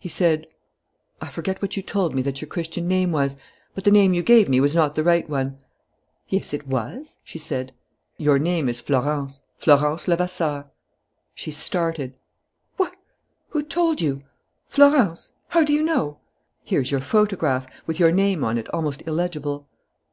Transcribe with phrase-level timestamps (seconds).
[0.00, 0.48] He said:
[1.20, 3.36] "I forget what you told me that your Christian name was.
[3.76, 5.60] But the name you gave me was not the right one."
[6.28, 7.72] "Yes, it was," she said.
[8.18, 10.64] "Your name is Florence: Florence Levasseur."
[11.32, 12.18] She started.
[12.76, 12.96] "What!
[13.50, 14.24] Who told you?
[14.66, 15.30] Florence?
[15.50, 16.18] How do you know?"
[16.64, 19.68] "Here is your photograph, with your name on it almost illegible."